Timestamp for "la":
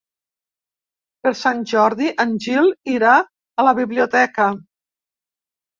3.71-3.79